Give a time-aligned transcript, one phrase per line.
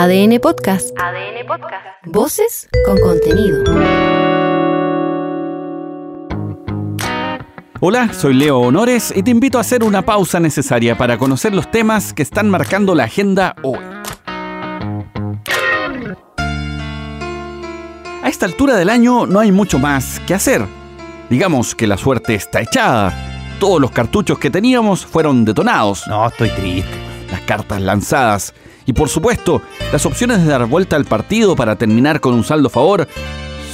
[0.00, 0.96] ADN Podcast.
[0.96, 1.84] ADN Podcast.
[2.04, 3.64] Voces con contenido.
[7.80, 11.68] Hola, soy Leo Honores y te invito a hacer una pausa necesaria para conocer los
[11.72, 13.80] temas que están marcando la agenda hoy.
[18.22, 20.64] A esta altura del año no hay mucho más que hacer.
[21.28, 23.12] Digamos que la suerte está echada.
[23.58, 26.06] Todos los cartuchos que teníamos fueron detonados.
[26.06, 27.07] No, estoy triste.
[27.30, 28.54] Las cartas lanzadas.
[28.86, 32.68] Y por supuesto, las opciones de dar vuelta al partido para terminar con un saldo
[32.68, 33.06] a favor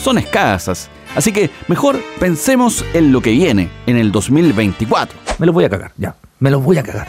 [0.03, 0.91] son escasas.
[1.15, 5.19] Así que mejor pensemos en lo que viene, en el 2024.
[5.39, 6.17] Me lo voy a cagar, ya.
[6.41, 7.07] Me lo voy a cagar.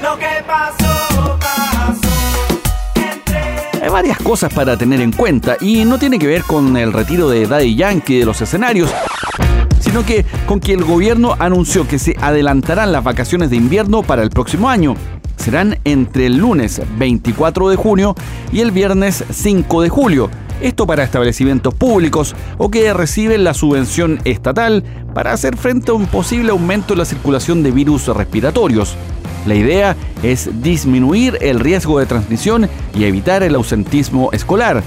[3.82, 7.30] Hay varias cosas para tener en cuenta y no tiene que ver con el retiro
[7.30, 8.92] de Daddy Yankee de los escenarios,
[9.80, 14.24] sino que con que el gobierno anunció que se adelantarán las vacaciones de invierno para
[14.24, 14.96] el próximo año.
[15.38, 18.16] Serán entre el lunes 24 de junio
[18.52, 20.30] y el viernes 5 de julio.
[20.62, 26.08] Esto para establecimientos públicos o que reciben la subvención estatal para hacer frente a un
[26.08, 28.96] posible aumento en la circulación de virus respiratorios.
[29.46, 34.82] La idea es disminuir el riesgo de transmisión y evitar el ausentismo escolar.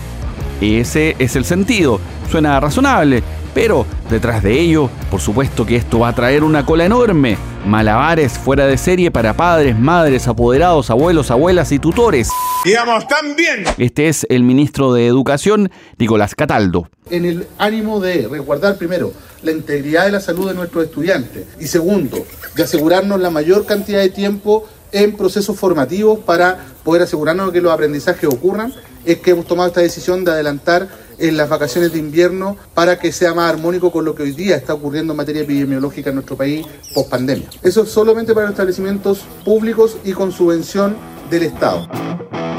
[0.61, 2.01] Ese es el sentido.
[2.31, 3.23] Suena razonable,
[3.61, 7.37] pero detrás de ello, por supuesto que esto va a traer una cola enorme.
[7.67, 12.29] Malabares fuera de serie para padres, madres, apoderados, abuelos, abuelas y tutores.
[12.65, 13.65] Digamos, también.
[13.77, 16.89] Este es el ministro de Educación, Nicolás Cataldo.
[17.11, 21.67] En el ánimo de resguardar primero la integridad de la salud de nuestros estudiantes y
[21.67, 27.55] segundo, de asegurarnos la mayor cantidad de tiempo en procesos formativos para poder asegurarnos de
[27.55, 28.73] que los aprendizajes ocurran,
[29.05, 33.13] es que hemos tomado esta decisión de adelantar en las vacaciones de invierno para que
[33.13, 36.37] sea más armónico con lo que hoy día está ocurriendo en materia epidemiológica en nuestro
[36.37, 37.49] país post pandemia.
[37.63, 40.97] Eso es solamente para los establecimientos públicos y con subvención
[41.31, 41.89] del Estado.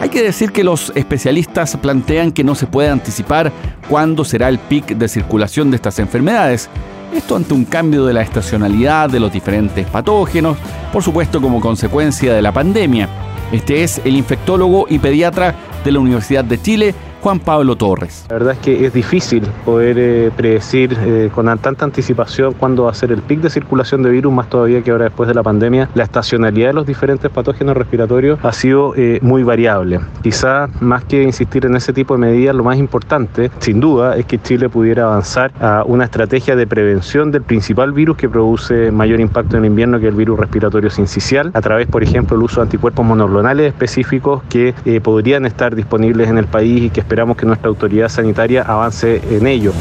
[0.01, 3.51] Hay que decir que los especialistas plantean que no se puede anticipar
[3.89, 6.69] cuándo será el pic de circulación de estas enfermedades.
[7.13, 10.57] Esto ante un cambio de la estacionalidad de los diferentes patógenos,
[10.93, 13.09] por supuesto como consecuencia de la pandemia.
[13.51, 18.25] Este es el infectólogo y pediatra de la Universidad de Chile, Juan Pablo Torres.
[18.29, 22.91] La verdad es que es difícil poder eh, predecir eh, con tanta anticipación cuándo va
[22.91, 25.43] a ser el pic de circulación de virus, más todavía que ahora después de la
[25.43, 29.99] pandemia, la estacionalidad de los diferentes patógenos respiratorios ha sido eh, muy variable.
[30.23, 34.25] Quizá más que insistir en ese tipo de medidas, lo más importante, sin duda, es
[34.25, 39.19] que Chile pudiera avanzar a una estrategia de prevención del principal virus que produce mayor
[39.19, 42.61] impacto en el invierno, que el virus respiratorio sincicial, a través, por ejemplo, del uso
[42.61, 47.47] de anticuerpos monoclonales específicos que podrían estar disponibles en el país y que esperamos que
[47.47, 49.73] nuestra autoridad sanitaria avance en ello.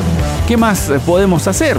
[0.46, 1.76] ¿Qué más podemos hacer?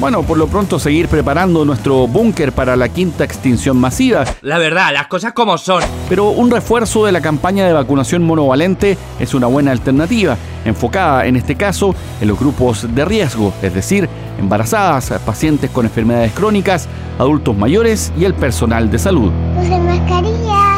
[0.00, 4.24] Bueno, por lo pronto seguir preparando nuestro búnker para la quinta extinción masiva.
[4.42, 5.84] La verdad, las cosas como son.
[6.08, 11.36] Pero un refuerzo de la campaña de vacunación monovalente es una buena alternativa, enfocada en
[11.36, 14.08] este caso en los grupos de riesgo, es decir,
[14.40, 16.88] embarazadas, pacientes con enfermedades crónicas,
[17.20, 19.30] adultos mayores y el personal de salud.
[19.60, 20.77] Usen mascarilla.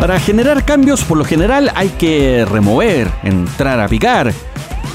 [0.00, 4.32] Para generar cambios, por lo general hay que remover, entrar a picar.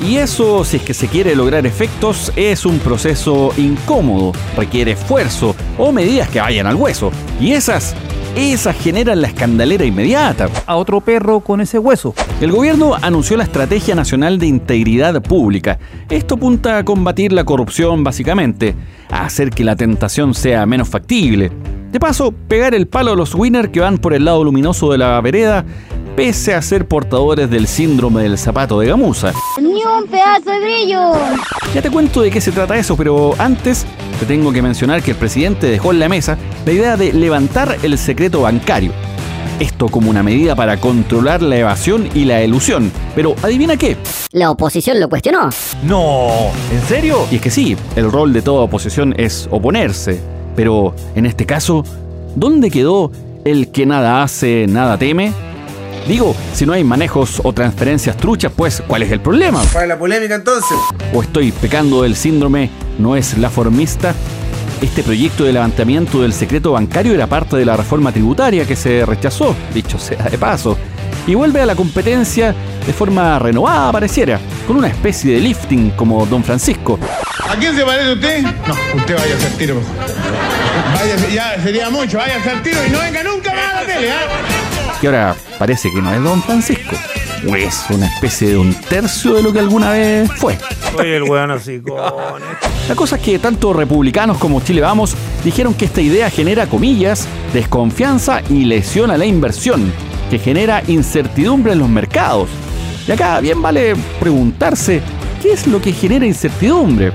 [0.03, 5.55] Y eso, si es que se quiere lograr efectos, es un proceso incómodo, requiere esfuerzo
[5.77, 7.11] o medidas que vayan al hueso.
[7.39, 7.95] Y esas,
[8.35, 10.49] esas generan la escandalera inmediata.
[10.65, 12.15] A otro perro con ese hueso.
[12.41, 15.77] El gobierno anunció la Estrategia Nacional de Integridad Pública.
[16.09, 18.73] Esto apunta a combatir la corrupción básicamente,
[19.11, 21.51] a hacer que la tentación sea menos factible.
[21.95, 24.97] De paso, pegar el palo a los winners que van por el lado luminoso de
[24.97, 25.63] la vereda,
[26.17, 29.31] pese a ser portadores del síndrome del zapato de gamuza.
[29.61, 31.13] ¡Ni un pedazo de brillo!
[31.73, 33.85] Ya te cuento de qué se trata eso, pero antes
[34.19, 37.77] te tengo que mencionar que el presidente dejó en la mesa la idea de levantar
[37.81, 38.91] el secreto bancario.
[39.61, 42.91] Esto como una medida para controlar la evasión y la elusión.
[43.15, 43.95] Pero adivina qué.
[44.33, 45.49] La oposición lo cuestionó.
[45.85, 47.25] No, ¿en serio?
[47.31, 50.34] Y es que sí, el rol de toda oposición es oponerse.
[50.55, 51.83] Pero en este caso,
[52.35, 53.11] ¿dónde quedó
[53.43, 55.33] el que nada hace, nada teme?
[56.07, 59.63] Digo, si no hay manejos o transferencias truchas, pues, ¿cuál es el problema?
[59.73, 60.77] ¿Cuál la polémica entonces?
[61.13, 62.69] ¿O estoy pecando del síndrome
[62.99, 64.13] no es la formista?
[64.81, 69.03] Este proyecto de levantamiento del secreto bancario era parte de la reforma tributaria que se
[69.05, 70.77] rechazó, dicho sea de paso,
[71.25, 72.53] y vuelve a la competencia
[72.85, 76.99] de forma renovada, pareciera, con una especie de lifting como Don Francisco.
[77.49, 78.41] ¿A quién se parece usted?
[78.43, 79.81] No, usted vaya a hacer tiro.
[80.93, 83.85] Vaya, ya sería mucho, vaya a hacer tiro y no venga nunca más a la
[83.87, 84.97] tele, ¿ah?
[84.99, 86.95] Que ahora parece que no es Don Francisco.
[87.55, 90.57] Es una especie de un tercio de lo que alguna vez fue.
[90.97, 91.95] Oye, el weón así con...
[92.89, 97.27] La cosa es que tanto republicanos como Chile Vamos dijeron que esta idea genera, comillas,
[97.53, 99.93] desconfianza y lesiona la inversión.
[100.29, 102.49] que genera incertidumbre en los mercados.
[103.07, 105.01] Y acá bien vale preguntarse,
[105.41, 107.11] ¿qué es lo que genera incertidumbre?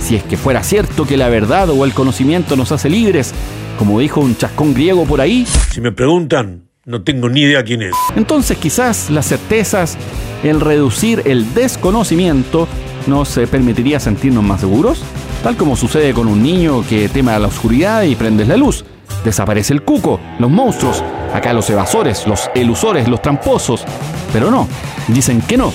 [0.00, 3.32] Si es que fuera cierto que la verdad o el conocimiento nos hace libres,
[3.78, 5.46] como dijo un chascón griego por ahí.
[5.70, 7.94] Si me preguntan, no tengo ni idea quién es.
[8.16, 9.96] Entonces quizás las certezas,
[10.42, 12.66] el reducir el desconocimiento,
[13.06, 15.02] nos permitiría sentirnos más seguros,
[15.44, 18.84] tal como sucede con un niño que teme a la oscuridad y prendes la luz.
[19.24, 23.84] Desaparece el cuco, los monstruos, acá los evasores, los elusores, los tramposos.
[24.32, 24.68] Pero no,
[25.08, 25.72] dicen que no.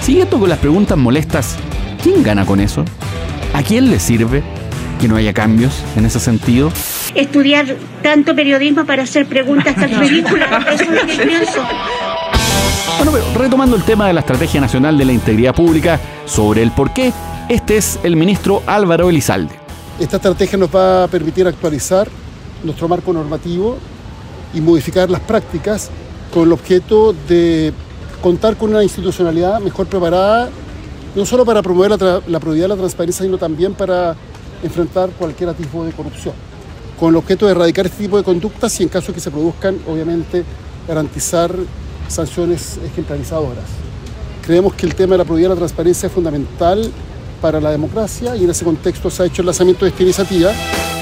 [0.00, 1.56] Siguiendo con las preguntas molestas,
[2.02, 2.84] ¿quién gana con eso?
[3.54, 4.42] ¿A quién le sirve
[5.00, 6.72] que no haya cambios en ese sentido?
[7.14, 11.60] Estudiar tanto periodismo para hacer preguntas tan ridículas, eso es lo que pienso.
[12.96, 16.70] Bueno, pero retomando el tema de la Estrategia Nacional de la Integridad Pública sobre el
[16.70, 17.12] por qué,
[17.48, 19.54] este es el ministro Álvaro Elizalde.
[19.98, 22.08] Esta estrategia nos va a permitir actualizar
[22.64, 23.76] nuestro marco normativo
[24.54, 25.90] y modificar las prácticas
[26.32, 27.72] con el objeto de
[28.22, 30.48] contar con una institucionalidad mejor preparada,
[31.14, 34.16] no solo para promover la, la probidad y la transparencia, sino también para
[34.62, 36.34] enfrentar cualquier tipo de corrupción,
[36.98, 39.30] con el objeto de erradicar este tipo de conductas y en caso de que se
[39.30, 40.44] produzcan, obviamente,
[40.86, 41.52] garantizar
[42.08, 43.64] sanciones ejemplarizadoras.
[44.46, 46.90] Creemos que el tema de la probidad y la transparencia es fundamental
[47.40, 50.52] para la democracia y en ese contexto se ha hecho el lanzamiento de esta iniciativa.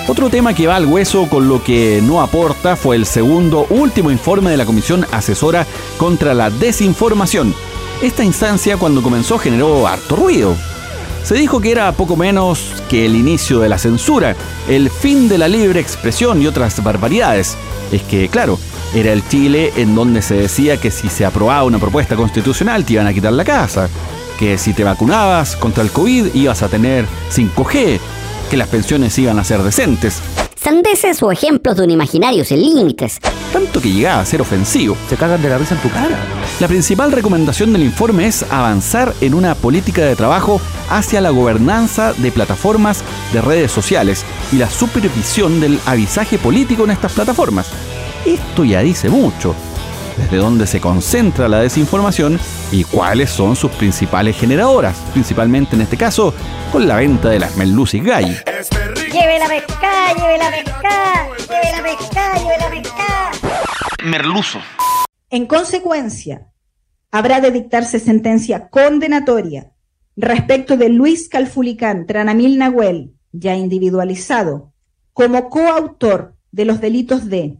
[0.09, 4.11] Otro tema que va al hueso con lo que no aporta fue el segundo último
[4.11, 5.67] informe de la Comisión Asesora
[5.99, 7.55] contra la Desinformación.
[8.03, 10.57] Esta instancia cuando comenzó generó harto ruido.
[11.23, 14.35] Se dijo que era poco menos que el inicio de la censura,
[14.69, 17.57] el fin de la libre expresión y otras barbaridades.
[17.93, 18.59] Es que, claro,
[18.95, 22.95] era el Chile en donde se decía que si se aprobaba una propuesta constitucional te
[22.95, 23.89] iban a quitar la casa,
[24.39, 28.01] que si te vacunabas contra el COVID ibas a tener 5G,
[28.51, 30.21] que las pensiones iban a ser decentes.
[30.57, 33.19] Sandeces o ejemplos de un imaginario sin límites.
[33.53, 34.97] Tanto que llegaba a ser ofensivo.
[35.09, 36.19] Se cagan de la risa en tu cara.
[36.59, 40.61] La principal recomendación del informe es avanzar en una política de trabajo
[40.91, 43.03] hacia la gobernanza de plataformas
[43.33, 47.69] de redes sociales y la supervisión del avisaje político en estas plataformas.
[48.27, 49.55] Esto ya dice mucho.
[50.21, 52.39] Desde dónde se concentra la desinformación
[52.71, 56.35] y cuáles son sus principales generadoras, principalmente en este caso
[56.71, 58.37] con la venta de las Merlucis Gay.
[59.11, 63.31] Lleve la pesca, lleve la pesca, lleve la pesca, lleve la pesca.
[64.05, 64.59] Merluzo.
[65.31, 66.49] En consecuencia,
[67.11, 69.73] habrá de dictarse sentencia condenatoria
[70.17, 74.75] respecto de Luis Calfulicán Tranamil Nahuel, ya individualizado,
[75.15, 77.57] como coautor de los delitos de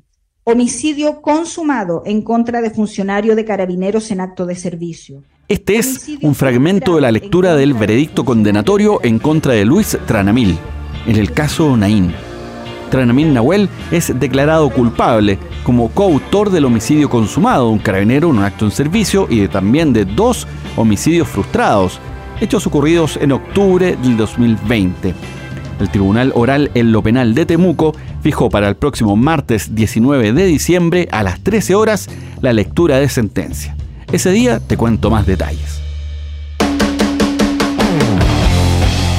[0.51, 5.23] homicidio consumado en contra de funcionario de carabineros en acto de servicio.
[5.49, 10.57] Este es un fragmento de la lectura del veredicto condenatorio en contra de Luis Tranamil,
[11.07, 12.13] en el caso Naín.
[12.91, 18.45] Tranamil Nahuel es declarado culpable como coautor del homicidio consumado de un carabinero en un
[18.45, 22.01] acto en servicio y de, también de dos homicidios frustrados,
[22.41, 25.15] hechos ocurridos en octubre del 2020.
[25.81, 30.47] El Tribunal Oral en lo Penal de Temuco fijó para el próximo martes 19 de
[30.47, 32.09] diciembre a las 13 horas
[32.41, 33.77] la lectura de sentencia.
[34.13, 35.81] Ese día te cuento más detalles.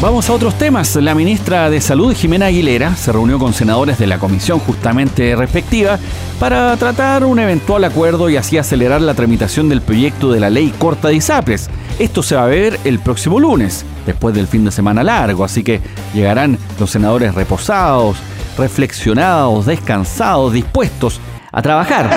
[0.01, 0.95] Vamos a otros temas.
[0.95, 6.00] La ministra de Salud, Jimena Aguilera, se reunió con senadores de la comisión justamente respectiva
[6.39, 10.73] para tratar un eventual acuerdo y así acelerar la tramitación del proyecto de la ley
[10.80, 11.69] corta de ISAPRES.
[11.99, 15.61] Esto se va a ver el próximo lunes, después del fin de semana largo, así
[15.61, 15.81] que
[16.16, 18.18] llegarán los senadores reposados,
[18.58, 21.20] reflexionados, descansados, dispuestos
[21.52, 22.10] a trabajar.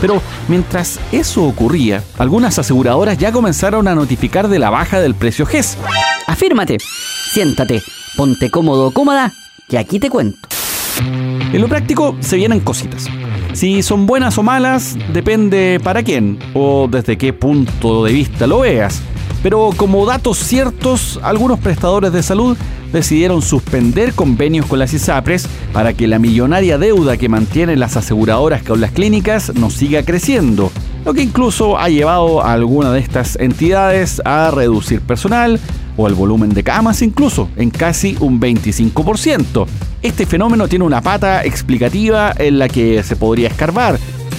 [0.00, 5.44] Pero mientras eso ocurría, algunas aseguradoras ya comenzaron a notificar de la baja del precio
[5.44, 5.76] GES.
[6.26, 6.78] Afírmate,
[7.32, 7.82] siéntate,
[8.16, 9.32] ponte cómodo o cómoda,
[9.68, 10.48] que aquí te cuento.
[11.52, 13.06] En lo práctico se vienen cositas.
[13.54, 18.60] Si son buenas o malas, depende para quién o desde qué punto de vista lo
[18.60, 19.00] veas.
[19.42, 22.56] Pero como datos ciertos, algunos prestadores de salud
[22.92, 28.62] decidieron suspender convenios con las ISAPRES para que la millonaria deuda que mantienen las aseguradoras
[28.62, 30.72] con las clínicas no siga creciendo,
[31.04, 35.60] lo que incluso ha llevado a alguna de estas entidades a reducir personal
[35.96, 39.66] o el volumen de camas incluso en casi un 25%.
[40.02, 43.98] Este fenómeno tiene una pata explicativa en la que se podría escarbar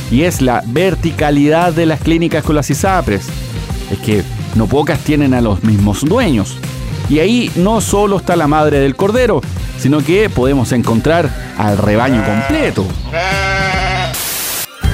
[0.09, 3.27] y es la verticalidad de las clínicas con las ISAPRES.
[3.91, 4.23] Es que
[4.55, 6.57] no pocas tienen a los mismos dueños.
[7.09, 9.41] Y ahí no solo está la madre del cordero,
[9.79, 12.85] sino que podemos encontrar al rebaño completo.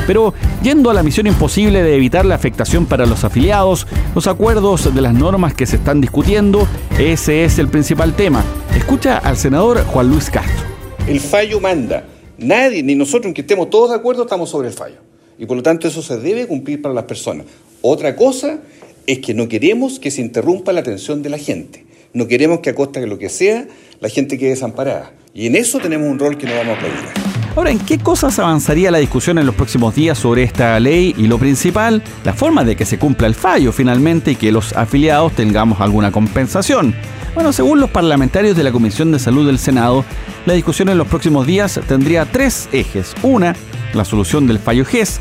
[0.08, 4.94] Pero yendo a la misión imposible de evitar la afectación para los afiliados, los acuerdos
[4.94, 6.68] de las normas que se están discutiendo,
[7.00, 8.44] ese es el principal tema.
[8.78, 10.66] Escucha al senador Juan Luis Castro.
[11.08, 12.06] El fallo manda.
[12.38, 14.98] Nadie, ni nosotros, en que estemos todos de acuerdo, estamos sobre el fallo.
[15.38, 17.46] y por lo tanto eso se debe cumplir para las personas.
[17.82, 18.60] Otra cosa
[19.06, 21.86] es que no queremos que se interrumpa la atención de la gente.
[22.16, 23.68] No queremos que a costa de lo que sea
[24.00, 25.12] la gente quede desamparada.
[25.34, 27.10] Y en eso tenemos un rol que no vamos a aplaudir.
[27.58, 31.14] Ahora, ¿en qué cosas avanzaría la discusión en los próximos días sobre esta ley?
[31.18, 34.72] Y lo principal, la forma de que se cumpla el fallo finalmente y que los
[34.78, 36.96] afiliados tengamos alguna compensación.
[37.34, 40.06] Bueno, según los parlamentarios de la Comisión de Salud del Senado,
[40.46, 43.14] la discusión en los próximos días tendría tres ejes.
[43.24, 43.58] Una,
[43.94, 45.20] la solución del fallo GES,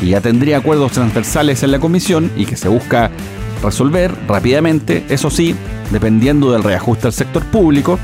[0.00, 3.10] y ya tendría acuerdos transversales en la comisión y que se busca
[3.64, 5.56] resolver rápidamente, eso sí,
[5.90, 7.98] dependiendo del reajuste al sector público.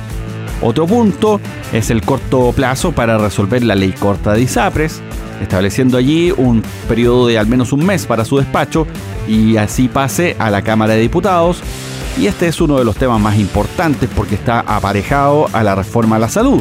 [0.60, 1.40] Otro punto
[1.72, 5.00] es el corto plazo para resolver la ley corta de ISAPRES,
[5.40, 8.86] estableciendo allí un periodo de al menos un mes para su despacho
[9.26, 11.62] y así pase a la Cámara de Diputados.
[12.18, 16.16] Y este es uno de los temas más importantes porque está aparejado a la reforma
[16.16, 16.60] a la salud.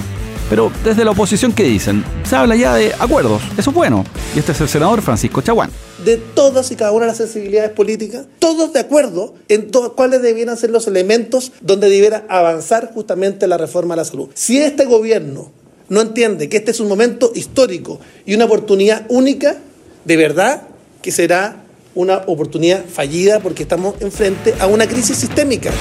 [0.51, 2.03] Pero desde la oposición, ¿qué dicen?
[2.27, 4.03] Se habla ya de acuerdos, eso es bueno.
[4.35, 5.71] Y este es el senador Francisco Chaguán.
[6.03, 10.57] De todas y cada una de las sensibilidades políticas, todos de acuerdo en cuáles debieran
[10.57, 14.27] ser los elementos donde debiera avanzar justamente la reforma a la salud.
[14.33, 15.53] Si este gobierno
[15.87, 19.55] no entiende que este es un momento histórico y una oportunidad única,
[20.03, 20.63] de verdad
[21.01, 21.63] que será
[21.95, 25.71] una oportunidad fallida porque estamos enfrente a una crisis sistémica.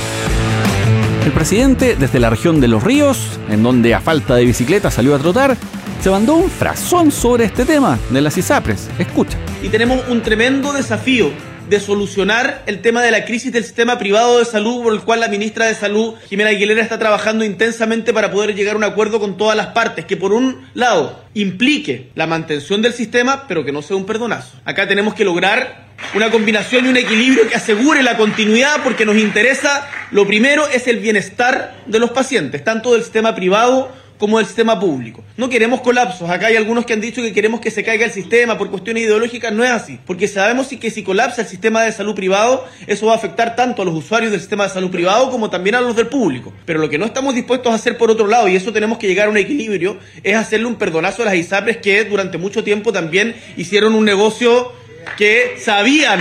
[1.25, 5.15] El presidente, desde la región de Los Ríos, en donde a falta de bicicleta salió
[5.15, 5.57] a trotar,
[6.00, 8.89] se mandó un frazón sobre este tema de las ISAPRES.
[8.99, 9.39] Escucha.
[9.62, 11.31] Y tenemos un tremendo desafío
[11.71, 15.21] de solucionar el tema de la crisis del sistema privado de salud, por el cual
[15.21, 19.21] la ministra de Salud, Jimena Aguilera, está trabajando intensamente para poder llegar a un acuerdo
[19.21, 23.71] con todas las partes, que por un lado implique la mantención del sistema, pero que
[23.71, 24.59] no sea un perdonazo.
[24.65, 29.17] Acá tenemos que lograr una combinación y un equilibrio que asegure la continuidad, porque nos
[29.17, 34.47] interesa, lo primero es el bienestar de los pacientes, tanto del sistema privado como del
[34.47, 35.25] sistema público.
[35.39, 36.29] No queremos colapsos.
[36.29, 39.05] Acá hay algunos que han dicho que queremos que se caiga el sistema por cuestiones
[39.05, 39.50] ideológicas.
[39.50, 39.99] No es así.
[40.07, 43.81] Porque sabemos que si colapsa el sistema de salud privado, eso va a afectar tanto
[43.81, 46.53] a los usuarios del sistema de salud privado como también a los del público.
[46.67, 49.07] Pero lo que no estamos dispuestos a hacer por otro lado, y eso tenemos que
[49.07, 52.93] llegar a un equilibrio, es hacerle un perdonazo a las ISAPRES que durante mucho tiempo
[52.93, 54.71] también hicieron un negocio
[55.17, 56.21] que sabían,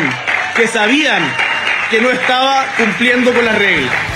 [0.56, 1.22] que sabían
[1.92, 4.09] que no estaba cumpliendo con las reglas.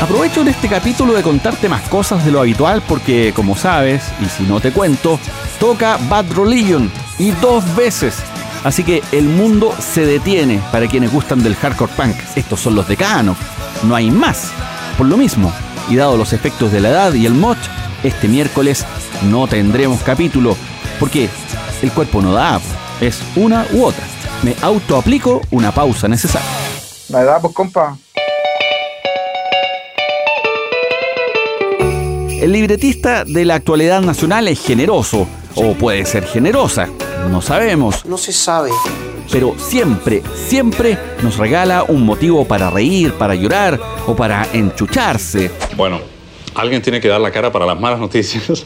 [0.00, 4.24] Aprovecho en este capítulo de contarte más cosas de lo habitual porque, como sabes, y
[4.30, 5.20] si no te cuento,
[5.58, 8.16] toca Bad Religion y dos veces.
[8.64, 12.16] Así que el mundo se detiene para quienes gustan del hardcore punk.
[12.34, 13.36] Estos son los decanos.
[13.82, 14.52] No hay más.
[14.96, 15.52] Por lo mismo,
[15.90, 17.58] y dado los efectos de la edad y el moch,
[18.02, 18.86] este miércoles
[19.24, 20.56] no tendremos capítulo.
[20.98, 21.28] Porque
[21.82, 22.58] el cuerpo no da,
[23.02, 24.04] es una u otra.
[24.42, 26.48] Me autoaplico una pausa necesaria.
[27.10, 27.98] La edad, pues compa.
[32.40, 36.88] El libretista de la actualidad nacional es generoso, o puede ser generosa,
[37.30, 38.06] no sabemos.
[38.06, 38.70] No se sabe.
[39.30, 45.50] Pero siempre, siempre nos regala un motivo para reír, para llorar o para enchucharse.
[45.76, 46.00] Bueno,
[46.54, 48.62] alguien tiene que dar la cara para las malas noticias.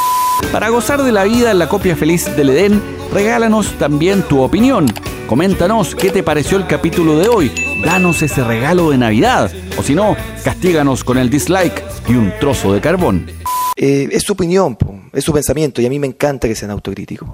[0.53, 2.81] Para gozar de la vida en la copia feliz del Edén,
[3.13, 4.87] regálanos también tu opinión.
[5.27, 7.51] Coméntanos qué te pareció el capítulo de hoy.
[7.85, 9.51] Danos ese regalo de Navidad.
[9.77, 13.27] O si no, castíganos con el dislike y un trozo de carbón.
[13.77, 14.77] Eh, es su opinión,
[15.13, 17.29] es su pensamiento y a mí me encanta que sean autocríticos.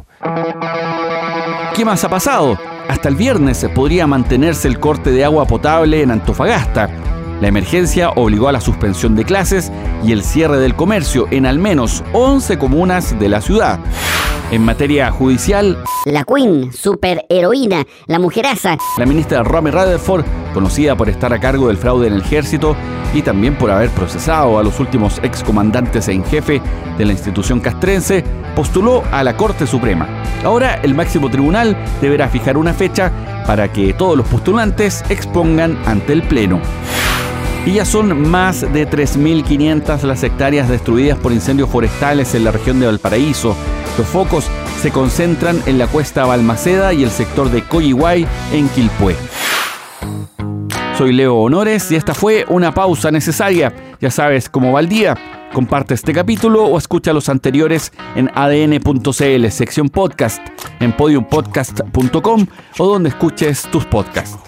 [1.75, 2.59] ¿Qué más ha pasado?
[2.89, 6.89] Hasta el viernes podría mantenerse el corte de agua potable en Antofagasta.
[7.41, 9.71] La emergencia obligó a la suspensión de clases
[10.05, 13.79] y el cierre del comercio en al menos 11 comunas de la ciudad.
[14.51, 18.79] En materia judicial, la Queen, superheroína, la mujeraza.
[18.99, 22.75] La ministra Romy Rutherford, conocida por estar a cargo del fraude en el ejército
[23.15, 26.61] y también por haber procesado a los últimos excomandantes en jefe
[26.99, 28.25] de la institución castrense,
[28.57, 30.09] postuló a la Corte Suprema.
[30.43, 33.13] Ahora el máximo tribunal deberá fijar una fecha
[33.47, 36.61] para que todos los postulantes expongan ante el Pleno.
[37.67, 42.81] Y ya son más de 3.500 las hectáreas destruidas por incendios forestales en la región
[42.81, 43.55] de Valparaíso.
[44.01, 44.47] Los focos
[44.81, 49.15] se concentran en la cuesta Balmaceda y el sector de Coyihuay en Quilpué.
[50.97, 53.75] Soy Leo Honores y esta fue una pausa necesaria.
[54.01, 55.19] Ya sabes cómo va el día.
[55.53, 60.41] Comparte este capítulo o escucha los anteriores en adn.cl, sección podcast,
[60.81, 62.47] en podiumpodcast.com
[62.79, 64.39] o donde escuches tus podcasts.